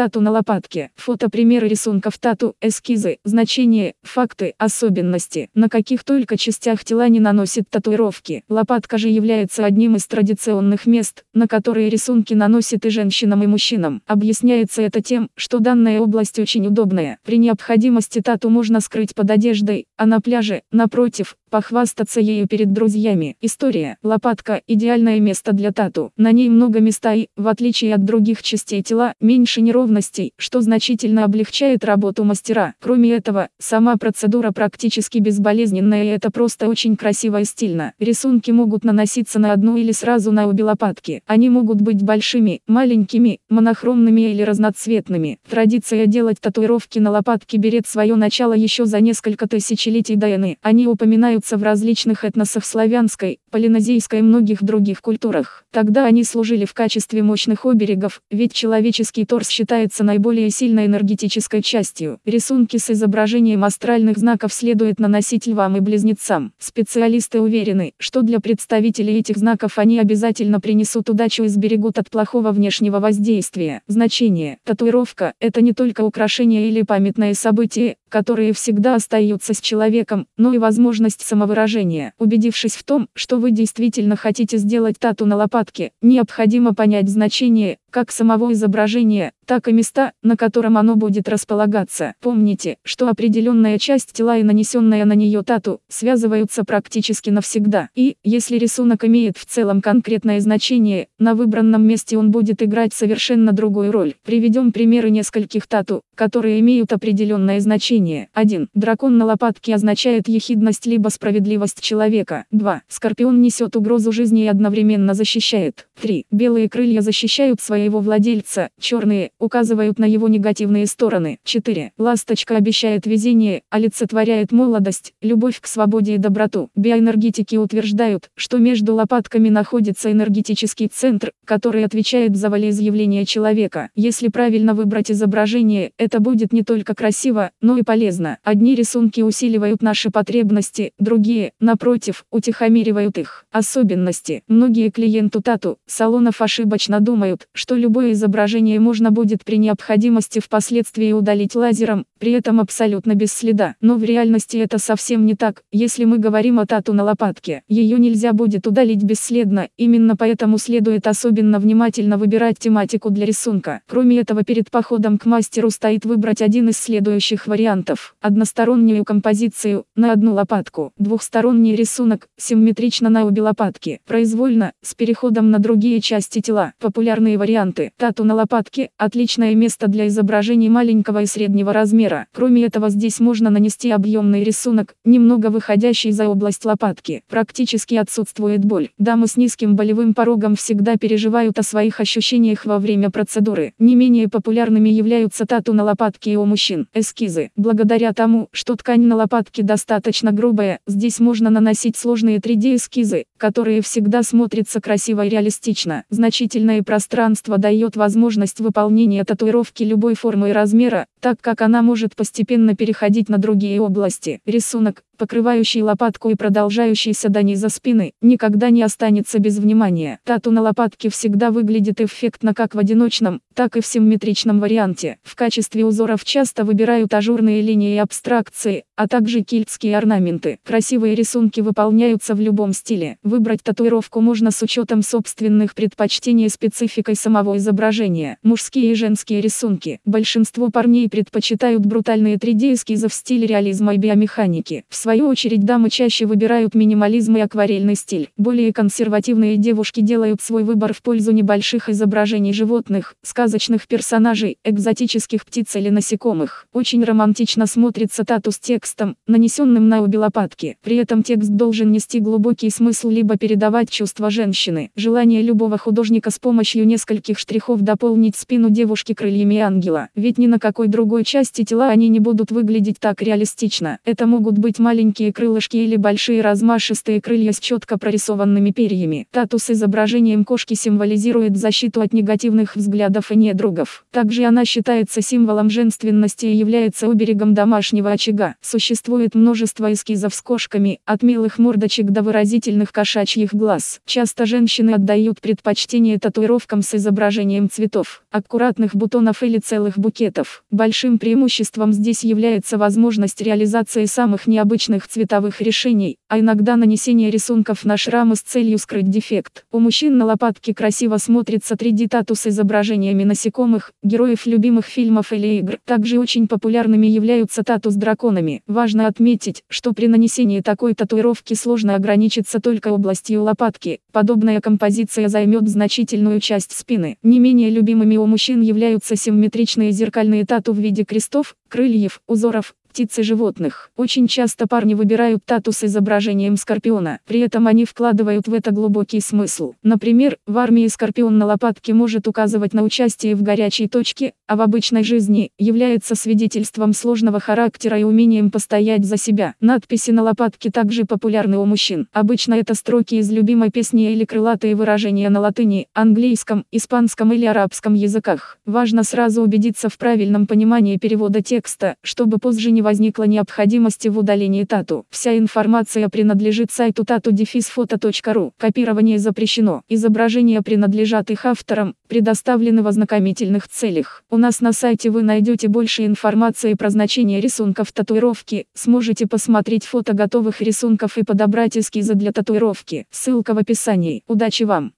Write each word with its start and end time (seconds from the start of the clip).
Тату 0.00 0.22
на 0.22 0.30
лопатке. 0.30 0.92
Фото 0.96 1.28
примеры 1.28 1.68
рисунков 1.68 2.16
тату, 2.16 2.56
эскизы, 2.62 3.18
значения, 3.22 3.92
факты, 4.02 4.54
особенности, 4.56 5.50
на 5.52 5.68
каких 5.68 6.04
только 6.04 6.38
частях 6.38 6.86
тела 6.86 7.06
не 7.08 7.20
наносит 7.20 7.68
татуировки. 7.68 8.42
Лопатка 8.48 8.96
же 8.96 9.10
является 9.10 9.62
одним 9.62 9.96
из 9.96 10.06
традиционных 10.06 10.86
мест, 10.86 11.26
на 11.34 11.46
которые 11.46 11.90
рисунки 11.90 12.32
наносят 12.32 12.86
и 12.86 12.88
женщинам 12.88 13.42
и 13.42 13.46
мужчинам. 13.46 14.00
Объясняется 14.06 14.80
это 14.80 15.02
тем, 15.02 15.28
что 15.34 15.58
данная 15.58 16.00
область 16.00 16.38
очень 16.38 16.66
удобная. 16.66 17.18
При 17.22 17.36
необходимости 17.36 18.22
тату 18.22 18.48
можно 18.48 18.80
скрыть 18.80 19.14
под 19.14 19.30
одеждой, 19.30 19.84
а 19.98 20.06
на 20.06 20.22
пляже, 20.22 20.62
напротив, 20.72 21.36
похвастаться 21.50 22.20
ею 22.20 22.48
перед 22.48 22.72
друзьями. 22.72 23.36
История. 23.40 23.98
Лопатка– 24.02 24.62
идеальное 24.66 25.20
место 25.20 25.52
для 25.52 25.72
тату. 25.72 26.12
На 26.16 26.32
ней 26.32 26.48
много 26.48 26.80
места 26.80 27.14
и, 27.14 27.26
в 27.36 27.48
отличие 27.48 27.94
от 27.94 28.04
других 28.04 28.42
частей 28.42 28.82
тела, 28.82 29.14
меньше 29.20 29.60
неровностей, 29.60 30.32
что 30.36 30.60
значительно 30.60 31.24
облегчает 31.24 31.84
работу 31.84 32.24
мастера. 32.24 32.74
Кроме 32.80 33.12
этого, 33.12 33.48
сама 33.58 33.96
процедура 33.96 34.52
практически 34.52 35.18
безболезненная 35.18 36.04
и 36.04 36.06
это 36.06 36.30
просто 36.30 36.68
очень 36.68 36.96
красиво 36.96 37.40
и 37.40 37.44
стильно. 37.44 37.92
Рисунки 37.98 38.50
могут 38.50 38.84
наноситься 38.84 39.38
на 39.38 39.52
одну 39.52 39.76
или 39.76 39.92
сразу 39.92 40.32
на 40.32 40.46
обе 40.46 40.64
лопатки. 40.64 41.22
Они 41.26 41.48
могут 41.48 41.80
быть 41.80 42.02
большими, 42.02 42.62
маленькими, 42.66 43.40
монохромными 43.48 44.22
или 44.30 44.42
разноцветными. 44.42 45.38
Традиция 45.48 46.06
делать 46.06 46.40
татуировки 46.40 46.98
на 46.98 47.10
лопатке 47.10 47.58
берет 47.58 47.86
свое 47.86 48.14
начало 48.14 48.52
еще 48.52 48.86
за 48.86 49.00
несколько 49.00 49.48
тысячелетий 49.48 50.16
до 50.16 50.34
Эны. 50.34 50.58
Они 50.62 50.86
упоминают 50.86 51.39
встречаются 51.40 51.56
в 51.56 51.62
различных 51.62 52.24
этносах 52.24 52.64
славянской, 52.64 53.38
полинезийской 53.50 54.18
и 54.18 54.22
многих 54.22 54.62
других 54.62 55.00
культурах. 55.00 55.64
Тогда 55.72 56.04
они 56.04 56.24
служили 56.24 56.64
в 56.64 56.74
качестве 56.74 57.22
мощных 57.22 57.64
оберегов, 57.64 58.20
ведь 58.30 58.52
человеческий 58.52 59.24
торс 59.24 59.48
считается 59.48 60.04
наиболее 60.04 60.50
сильной 60.50 60.86
энергетической 60.86 61.62
частью. 61.62 62.18
Рисунки 62.24 62.76
с 62.76 62.90
изображением 62.90 63.64
астральных 63.64 64.18
знаков 64.18 64.52
следует 64.52 65.00
наносить 65.00 65.46
львам 65.46 65.76
и 65.76 65.80
близнецам. 65.80 66.52
Специалисты 66.58 67.40
уверены, 67.40 67.92
что 67.98 68.22
для 68.22 68.40
представителей 68.40 69.18
этих 69.18 69.36
знаков 69.36 69.78
они 69.78 69.98
обязательно 69.98 70.60
принесут 70.60 71.08
удачу 71.08 71.44
и 71.44 71.48
сберегут 71.48 71.98
от 71.98 72.10
плохого 72.10 72.52
внешнего 72.52 73.00
воздействия. 73.00 73.82
Значение. 73.86 74.58
Татуировка– 74.64 75.32
это 75.40 75.62
не 75.62 75.72
только 75.72 76.02
украшение 76.02 76.68
или 76.68 76.82
памятное 76.82 77.34
событие, 77.34 77.96
которые 78.10 78.52
всегда 78.52 78.96
остаются 78.96 79.54
с 79.54 79.60
человеком, 79.60 80.26
но 80.36 80.52
и 80.52 80.58
возможность 80.58 81.26
самовыражения. 81.26 82.12
Убедившись 82.18 82.76
в 82.76 82.84
том, 82.84 83.08
что 83.14 83.38
вы 83.38 83.52
действительно 83.52 84.16
хотите 84.16 84.58
сделать 84.58 84.98
тату 84.98 85.24
на 85.24 85.36
лопатке, 85.36 85.92
необходимо 86.02 86.74
понять 86.74 87.08
значение, 87.08 87.78
как 87.90 88.10
самого 88.10 88.52
изображения, 88.52 89.32
так 89.50 89.66
и 89.66 89.72
места, 89.72 90.12
на 90.22 90.36
котором 90.36 90.78
оно 90.78 90.94
будет 90.94 91.28
располагаться. 91.28 92.14
Помните, 92.20 92.76
что 92.84 93.08
определенная 93.08 93.80
часть 93.80 94.12
тела 94.12 94.38
и 94.38 94.44
нанесенная 94.44 95.04
на 95.04 95.14
нее 95.14 95.42
тату, 95.42 95.80
связываются 95.88 96.62
практически 96.62 97.30
навсегда. 97.30 97.88
И, 97.96 98.14
если 98.22 98.58
рисунок 98.58 99.04
имеет 99.04 99.36
в 99.36 99.46
целом 99.46 99.80
конкретное 99.80 100.38
значение, 100.38 101.08
на 101.18 101.34
выбранном 101.34 101.84
месте 101.84 102.16
он 102.16 102.30
будет 102.30 102.62
играть 102.62 102.94
совершенно 102.94 103.50
другую 103.50 103.90
роль. 103.90 104.14
Приведем 104.24 104.70
примеры 104.70 105.10
нескольких 105.10 105.66
тату, 105.66 106.02
которые 106.14 106.60
имеют 106.60 106.92
определенное 106.92 107.58
значение. 107.58 108.28
1. 108.34 108.68
Дракон 108.74 109.18
на 109.18 109.24
лопатке 109.24 109.74
означает 109.74 110.28
ехидность 110.28 110.86
либо 110.86 111.08
справедливость 111.08 111.80
человека. 111.80 112.44
2. 112.52 112.82
Скорпион 112.86 113.40
несет 113.40 113.74
угрозу 113.74 114.12
жизни 114.12 114.44
и 114.44 114.46
одновременно 114.46 115.12
защищает. 115.14 115.88
3. 116.00 116.26
Белые 116.30 116.68
крылья 116.68 117.00
защищают 117.00 117.60
своего 117.60 117.98
владельца, 117.98 118.68
черные 118.78 119.32
указывают 119.40 119.98
на 119.98 120.04
его 120.04 120.28
негативные 120.28 120.86
стороны. 120.86 121.38
4. 121.44 121.92
Ласточка 121.98 122.56
обещает 122.56 123.06
везение, 123.06 123.62
олицетворяет 123.70 124.52
молодость, 124.52 125.14
любовь 125.20 125.60
к 125.60 125.66
свободе 125.66 126.14
и 126.14 126.18
доброту. 126.18 126.70
Биоэнергетики 126.76 127.56
утверждают, 127.56 128.30
что 128.36 128.58
между 128.58 128.94
лопатками 128.94 129.48
находится 129.48 130.12
энергетический 130.12 130.88
центр, 130.88 131.32
который 131.44 131.84
отвечает 131.84 132.36
за 132.36 132.50
волеизъявление 132.50 133.24
человека. 133.24 133.90
Если 133.94 134.28
правильно 134.28 134.74
выбрать 134.74 135.10
изображение, 135.10 135.92
это 135.98 136.20
будет 136.20 136.52
не 136.52 136.62
только 136.62 136.94
красиво, 136.94 137.50
но 137.60 137.78
и 137.78 137.82
полезно. 137.82 138.38
Одни 138.44 138.74
рисунки 138.74 139.20
усиливают 139.20 139.82
наши 139.82 140.10
потребности, 140.10 140.92
другие, 140.98 141.52
напротив, 141.60 142.26
утихомиривают 142.30 143.18
их. 143.18 143.46
Особенности. 143.50 144.42
Многие 144.48 144.90
клиенты 144.90 145.40
тату, 145.40 145.78
салонов 145.86 146.42
ошибочно 146.42 147.00
думают, 147.00 147.48
что 147.52 147.74
любое 147.74 148.12
изображение 148.12 148.78
можно 148.80 149.10
будет 149.10 149.29
будет 149.30 149.44
при 149.44 149.58
необходимости 149.58 150.40
впоследствии 150.40 151.12
удалить 151.12 151.54
лазером, 151.54 152.04
при 152.18 152.32
этом 152.32 152.58
абсолютно 152.58 153.14
без 153.14 153.32
следа. 153.32 153.76
Но 153.80 153.94
в 153.94 154.02
реальности 154.02 154.56
это 154.56 154.78
совсем 154.78 155.24
не 155.24 155.34
так, 155.34 155.62
если 155.70 156.04
мы 156.04 156.18
говорим 156.18 156.58
о 156.58 156.66
тату 156.66 156.92
на 156.92 157.04
лопатке. 157.04 157.62
Ее 157.68 157.98
нельзя 157.98 158.32
будет 158.32 158.66
удалить 158.66 159.04
бесследно, 159.04 159.68
именно 159.76 160.16
поэтому 160.16 160.58
следует 160.58 161.06
особенно 161.06 161.60
внимательно 161.60 162.18
выбирать 162.18 162.58
тематику 162.58 163.10
для 163.10 163.24
рисунка. 163.24 163.82
Кроме 163.86 164.18
этого 164.18 164.42
перед 164.42 164.68
походом 164.68 165.16
к 165.16 165.26
мастеру 165.26 165.70
стоит 165.70 166.04
выбрать 166.04 166.42
один 166.42 166.68
из 166.68 166.78
следующих 166.78 167.46
вариантов. 167.46 168.16
Одностороннюю 168.20 169.04
композицию, 169.04 169.84
на 169.94 170.10
одну 170.10 170.34
лопатку. 170.34 170.92
Двухсторонний 170.98 171.76
рисунок, 171.76 172.26
симметрично 172.36 173.10
на 173.10 173.24
обе 173.24 173.42
лопатки. 173.42 174.00
Произвольно, 174.06 174.72
с 174.82 174.94
переходом 174.96 175.52
на 175.52 175.60
другие 175.60 176.00
части 176.00 176.40
тела. 176.40 176.72
Популярные 176.80 177.38
варианты. 177.38 177.92
Тату 177.96 178.24
на 178.24 178.34
лопатке, 178.34 178.90
отлично 178.96 179.19
отличное 179.20 179.54
место 179.54 179.86
для 179.86 180.06
изображений 180.06 180.70
маленького 180.70 181.20
и 181.20 181.26
среднего 181.26 181.74
размера. 181.74 182.26
Кроме 182.32 182.64
этого 182.64 182.88
здесь 182.88 183.20
можно 183.20 183.50
нанести 183.50 183.90
объемный 183.90 184.42
рисунок, 184.42 184.94
немного 185.04 185.48
выходящий 185.48 186.10
за 186.10 186.26
область 186.26 186.64
лопатки. 186.64 187.22
Практически 187.28 187.96
отсутствует 187.96 188.64
боль. 188.64 188.88
Дамы 188.96 189.26
с 189.26 189.36
низким 189.36 189.76
болевым 189.76 190.14
порогом 190.14 190.56
всегда 190.56 190.96
переживают 190.96 191.58
о 191.58 191.62
своих 191.62 192.00
ощущениях 192.00 192.64
во 192.64 192.78
время 192.78 193.10
процедуры. 193.10 193.74
Не 193.78 193.94
менее 193.94 194.26
популярными 194.26 194.88
являются 194.88 195.44
тату 195.44 195.74
на 195.74 195.84
лопатке 195.84 196.32
и 196.32 196.36
у 196.36 196.46
мужчин. 196.46 196.88
Эскизы. 196.94 197.50
Благодаря 197.56 198.14
тому, 198.14 198.48
что 198.52 198.74
ткань 198.74 199.02
на 199.02 199.16
лопатке 199.16 199.62
достаточно 199.62 200.32
грубая, 200.32 200.80
здесь 200.86 201.20
можно 201.20 201.50
наносить 201.50 201.98
сложные 201.98 202.38
3D 202.38 202.76
эскизы, 202.76 203.26
которые 203.36 203.82
всегда 203.82 204.22
смотрятся 204.22 204.80
красиво 204.80 205.26
и 205.26 205.28
реалистично. 205.28 206.04
Значительное 206.08 206.82
пространство 206.82 207.58
дает 207.58 207.96
возможность 207.96 208.60
выполнения 208.60 209.09
нанесения 209.10 209.24
татуировки 209.24 209.82
любой 209.82 210.14
формы 210.14 210.50
и 210.50 210.52
размера, 210.52 211.06
так 211.20 211.40
как 211.40 211.62
она 211.62 211.82
может 211.82 212.14
постепенно 212.14 212.74
переходить 212.74 213.28
на 213.28 213.38
другие 213.38 213.80
области. 213.80 214.40
Рисунок, 214.46 215.02
покрывающий 215.20 215.82
лопатку 215.82 216.30
и 216.30 216.34
продолжающийся 216.34 217.28
до 217.28 217.42
низа 217.42 217.68
спины, 217.68 218.14
никогда 218.22 218.70
не 218.70 218.82
останется 218.82 219.38
без 219.38 219.58
внимания. 219.58 220.18
Тату 220.24 220.50
на 220.50 220.62
лопатке 220.62 221.10
всегда 221.10 221.50
выглядит 221.50 222.00
эффектно 222.00 222.54
как 222.54 222.74
в 222.74 222.78
одиночном, 222.78 223.42
так 223.54 223.76
и 223.76 223.82
в 223.82 223.86
симметричном 223.86 224.60
варианте. 224.60 225.18
В 225.22 225.36
качестве 225.36 225.84
узоров 225.84 226.24
часто 226.24 226.64
выбирают 226.64 227.12
ажурные 227.12 227.60
линии 227.60 227.96
и 227.96 227.98
абстракции, 227.98 228.84
а 228.96 229.08
также 229.08 229.42
кильтские 229.42 229.98
орнаменты. 229.98 230.58
Красивые 230.64 231.14
рисунки 231.14 231.60
выполняются 231.60 232.34
в 232.34 232.40
любом 232.40 232.72
стиле. 232.72 233.18
Выбрать 233.22 233.62
татуировку 233.62 234.22
можно 234.22 234.50
с 234.50 234.62
учетом 234.62 235.02
собственных 235.02 235.74
предпочтений 235.74 236.46
и 236.46 236.48
спецификой 236.48 237.14
самого 237.14 237.58
изображения. 237.58 238.38
Мужские 238.42 238.92
и 238.92 238.94
женские 238.94 239.42
рисунки. 239.42 240.00
Большинство 240.06 240.70
парней 240.70 241.10
предпочитают 241.10 241.84
брутальные 241.84 242.36
3D-эскизы 242.36 243.08
в 243.08 243.12
стиле 243.12 243.46
реализма 243.46 243.92
и 243.92 243.98
биомеханики. 243.98 244.84
В 244.88 244.96
свою 245.10 245.26
очередь 245.26 245.64
дамы 245.64 245.90
чаще 245.90 246.24
выбирают 246.24 246.76
минимализм 246.76 247.36
и 247.36 247.40
акварельный 247.40 247.96
стиль. 247.96 248.30
Более 248.36 248.72
консервативные 248.72 249.56
девушки 249.56 249.98
делают 249.98 250.40
свой 250.40 250.62
выбор 250.62 250.92
в 250.94 251.02
пользу 251.02 251.32
небольших 251.32 251.88
изображений 251.88 252.52
животных, 252.52 253.16
сказочных 253.20 253.88
персонажей, 253.88 254.58
экзотических 254.62 255.44
птиц 255.44 255.74
или 255.74 255.88
насекомых. 255.88 256.68
Очень 256.72 257.02
романтично 257.02 257.66
смотрится 257.66 258.24
тату 258.24 258.52
с 258.52 258.60
текстом, 258.60 259.16
нанесенным 259.26 259.88
на 259.88 260.00
обе 260.00 260.16
лопатки. 260.16 260.76
При 260.80 260.94
этом 260.94 261.24
текст 261.24 261.50
должен 261.50 261.90
нести 261.90 262.20
глубокий 262.20 262.70
смысл 262.70 263.10
либо 263.10 263.36
передавать 263.36 263.90
чувства 263.90 264.30
женщины. 264.30 264.92
Желание 264.94 265.42
любого 265.42 265.76
художника 265.76 266.30
с 266.30 266.38
помощью 266.38 266.86
нескольких 266.86 267.36
штрихов 267.36 267.80
дополнить 267.80 268.36
спину 268.36 268.70
девушки 268.70 269.12
крыльями 269.12 269.58
ангела. 269.58 270.08
Ведь 270.14 270.38
ни 270.38 270.46
на 270.46 270.60
какой 270.60 270.86
другой 270.86 271.24
части 271.24 271.64
тела 271.64 271.88
они 271.88 272.08
не 272.08 272.20
будут 272.20 272.52
выглядеть 272.52 273.00
так 273.00 273.20
реалистично. 273.22 273.98
Это 274.04 274.28
могут 274.28 274.56
быть 274.56 274.78
маленькие 274.78 274.99
маленькие 275.00 275.32
крылышки 275.32 275.78
или 275.78 275.96
большие 275.96 276.42
размашистые 276.42 277.22
крылья 277.22 277.52
с 277.52 277.58
четко 277.58 277.96
прорисованными 277.96 278.70
перьями. 278.70 279.26
Тату 279.30 279.58
с 279.58 279.70
изображением 279.70 280.44
кошки 280.44 280.74
символизирует 280.74 281.56
защиту 281.56 282.02
от 282.02 282.12
негативных 282.12 282.76
взглядов 282.76 283.32
и 283.32 283.36
недругов. 283.36 284.04
Также 284.10 284.44
она 284.44 284.66
считается 284.66 285.22
символом 285.22 285.70
женственности 285.70 286.44
и 286.44 286.54
является 286.54 287.10
оберегом 287.10 287.54
домашнего 287.54 288.10
очага. 288.10 288.56
Существует 288.60 289.34
множество 289.34 289.90
эскизов 289.90 290.34
с 290.34 290.42
кошками, 290.42 291.00
от 291.06 291.22
милых 291.22 291.58
мордочек 291.58 292.10
до 292.10 292.20
выразительных 292.20 292.92
кошачьих 292.92 293.54
глаз. 293.54 294.02
Часто 294.04 294.44
женщины 294.44 294.90
отдают 294.90 295.40
предпочтение 295.40 296.18
татуировкам 296.18 296.82
с 296.82 296.94
изображением 296.94 297.70
цветов, 297.70 298.22
аккуратных 298.30 298.94
бутонов 298.94 299.42
или 299.42 299.56
целых 299.56 299.98
букетов. 299.98 300.62
Большим 300.70 301.18
преимуществом 301.18 301.94
здесь 301.94 302.22
является 302.22 302.76
возможность 302.76 303.40
реализации 303.40 304.04
самых 304.04 304.46
необычных 304.46 304.79
цветовых 304.88 305.60
решений, 305.60 306.16
а 306.28 306.40
иногда 306.40 306.76
нанесение 306.76 307.30
рисунков 307.30 307.84
на 307.84 307.96
шрамы 307.96 308.36
с 308.36 308.40
целью 308.40 308.78
скрыть 308.78 309.10
дефект. 309.10 309.64
У 309.70 309.78
мужчин 309.78 310.16
на 310.16 310.24
лопатке 310.24 310.74
красиво 310.74 311.18
смотрится 311.18 311.74
3D-тату 311.74 312.34
с 312.34 312.46
изображениями 312.46 313.24
насекомых, 313.24 313.92
героев 314.02 314.46
любимых 314.46 314.86
фильмов 314.86 315.32
или 315.32 315.58
игр. 315.58 315.78
Также 315.84 316.18
очень 316.18 316.48
популярными 316.48 317.06
являются 317.06 317.62
тату 317.62 317.90
с 317.90 317.94
драконами. 317.94 318.62
Важно 318.66 319.06
отметить, 319.06 319.62
что 319.68 319.92
при 319.92 320.06
нанесении 320.06 320.60
такой 320.60 320.94
татуировки 320.94 321.54
сложно 321.54 321.94
ограничиться 321.94 322.60
только 322.60 322.88
областью 322.88 323.42
лопатки. 323.42 324.00
Подобная 324.12 324.60
композиция 324.60 325.28
займет 325.28 325.68
значительную 325.68 326.40
часть 326.40 326.72
спины. 326.76 327.18
Не 327.22 327.38
менее 327.38 327.70
любимыми 327.70 328.16
у 328.16 328.26
мужчин 328.26 328.60
являются 328.60 329.16
симметричные 329.16 329.92
зеркальные 329.92 330.46
тату 330.46 330.72
в 330.72 330.78
виде 330.78 331.04
крестов, 331.04 331.56
крыльев, 331.68 332.20
узоров, 332.26 332.74
птиц 332.90 333.18
и 333.18 333.22
животных. 333.22 333.90
Очень 333.96 334.26
часто 334.26 334.66
парни 334.66 334.94
выбирают 334.94 335.44
тату 335.44 335.70
с 335.72 335.84
изображением 335.84 336.56
скорпиона, 336.56 337.20
при 337.26 337.40
этом 337.40 337.68
они 337.68 337.84
вкладывают 337.84 338.48
в 338.48 338.52
это 338.54 338.72
глубокий 338.72 339.20
смысл. 339.20 339.74
Например, 339.82 340.36
в 340.46 340.58
армии 340.58 340.88
скорпион 340.88 341.38
на 341.38 341.46
лопатке 341.46 341.94
может 341.94 342.26
указывать 342.26 342.74
на 342.74 342.82
участие 342.82 343.36
в 343.36 343.42
горячей 343.42 343.88
точке, 343.88 344.32
а 344.48 344.56
в 344.56 344.60
обычной 344.60 345.04
жизни 345.04 345.52
является 345.58 346.16
свидетельством 346.16 346.92
сложного 346.92 347.38
характера 347.38 347.98
и 347.98 348.02
умением 348.02 348.50
постоять 348.50 349.04
за 349.04 349.16
себя. 349.16 349.54
Надписи 349.60 350.10
на 350.10 350.22
лопатке 350.22 350.70
также 350.70 351.04
популярны 351.04 351.56
у 351.58 351.64
мужчин. 351.64 352.08
Обычно 352.12 352.54
это 352.54 352.74
строки 352.74 353.14
из 353.14 353.30
любимой 353.30 353.70
песни 353.70 354.12
или 354.12 354.24
крылатые 354.24 354.74
выражения 354.74 355.30
на 355.30 355.38
латыни, 355.38 355.86
английском, 355.94 356.64
испанском 356.72 357.32
или 357.32 357.46
арабском 357.46 357.94
языках. 357.94 358.58
Важно 358.66 359.04
сразу 359.04 359.42
убедиться 359.42 359.88
в 359.88 359.96
правильном 359.96 360.48
понимании 360.48 360.96
перевода 360.96 361.42
текста, 361.42 361.94
чтобы 362.02 362.38
позже 362.38 362.72
не 362.72 362.79
не 362.80 362.82
возникла 362.82 363.24
необходимости 363.24 364.08
в 364.08 364.18
удалении 364.18 364.64
тату. 364.64 365.04
Вся 365.10 365.36
информация 365.36 366.08
принадлежит 366.08 366.70
сайту 366.72 367.02
tatu-foto.ru. 367.02 368.52
Копирование 368.56 369.18
запрещено. 369.18 369.82
Изображения 369.90 370.62
принадлежат 370.62 371.30
их 371.30 371.44
авторам, 371.44 371.94
предоставлены 372.08 372.82
в 372.82 372.86
ознакомительных 372.86 373.68
целях. 373.68 374.24
У 374.30 374.38
нас 374.38 374.62
на 374.62 374.72
сайте 374.72 375.10
вы 375.10 375.22
найдете 375.22 375.68
больше 375.68 376.06
информации 376.06 376.72
про 376.72 376.88
значение 376.88 377.38
рисунков 377.42 377.92
татуировки, 377.92 378.64
сможете 378.72 379.26
посмотреть 379.26 379.84
фото 379.84 380.14
готовых 380.14 380.62
рисунков 380.62 381.18
и 381.18 381.22
подобрать 381.22 381.76
эскизы 381.76 382.14
для 382.14 382.32
татуировки. 382.32 383.06
Ссылка 383.10 383.52
в 383.52 383.58
описании. 383.58 384.22
Удачи 384.26 384.62
вам! 384.62 384.88